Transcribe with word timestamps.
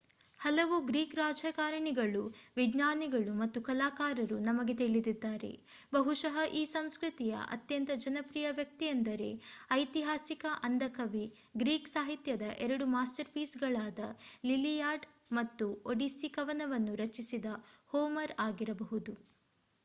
ಹಲವು 0.39 0.77
ಗ್ರೀಕ್‌ 0.81 1.11
ರಾಜಕಾರಣಿಗಳು 1.15 2.21
ವಿಜ್ಞಾನಿಗಳು 2.55 3.33
ಮತ್ತು 3.35 3.59
ಕಲಾಕಾರರು 3.61 4.37
ನಮಗೆ 4.39 4.73
ತಿಳಿದಿದ್ದಾರೆ. 4.75 5.51
ಬಹುಶಃ 5.93 6.37
ಈ 6.53 6.65
ಸಂಸ್ಕೃತಿಯ 6.71 7.33
ಅತ್ಯಂತ 7.49 7.91
ಜನಪ್ರಿಯ 7.97 8.47
ವ್ಯಕ್ತಿಯೆಂದರೆ 8.51 9.29
ಐತಿಹಾಸಿಕ 9.75 10.45
ಅಂಧ 10.63 10.83
ಕವಿ 10.91 11.25
ಗ್ರೀಕ್ 11.57 11.87
ಸಾಹಿತ್ಯದ 11.87 12.47
ಎರಡು 12.59 12.87
ಮಾಸ್ಟರ್‌ಪೀಸ್‌ಗಳಾದ 12.87 13.99
ಲಿಲಿಯಾಡ್ 14.45 15.07
ಮತ್ತು 15.31 15.67
ಒಡಿಸ್ಸಿ 15.85 16.29
ಕವನವನ್ನು 16.31 16.95
ರಚಿಸಿದ 16.95 17.51
ಹೋಮರ್ 17.91 18.35
ಆಗಿರಬಹುದು 18.39 19.13